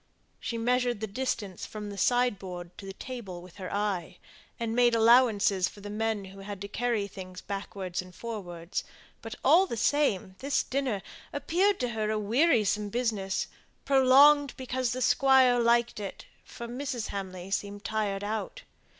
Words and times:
She 0.39 0.57
measured 0.57 0.99
the 0.99 1.05
distance 1.05 1.67
from 1.67 1.91
the 1.91 1.95
sideboard 1.97 2.75
to 2.79 2.87
the 2.87 2.93
table 2.93 3.39
with 3.39 3.57
her 3.57 3.71
eye, 3.71 4.17
and 4.59 4.75
made 4.75 4.95
allowances 4.95 5.69
for 5.69 5.81
the 5.81 5.91
men 5.91 6.25
who 6.25 6.39
had 6.39 6.59
to 6.61 6.67
carry 6.67 7.05
things 7.07 7.39
backwards 7.41 8.01
and 8.01 8.15
forwards; 8.15 8.83
but, 9.21 9.35
all 9.43 9.67
the 9.67 9.77
same, 9.77 10.37
this 10.39 10.63
dinner 10.63 11.03
appeared 11.31 11.79
to 11.81 11.89
her 11.89 12.09
a 12.09 12.17
wearisome 12.17 12.89
business, 12.89 13.45
prolonged 13.85 14.55
because 14.57 14.91
the 14.91 15.03
Squire 15.03 15.59
liked 15.59 15.99
it, 15.99 16.25
for 16.43 16.67
Mrs. 16.67 17.09
Hamley 17.09 17.51
seemed 17.51 17.83
tired 17.83 18.23
out. 18.23 18.63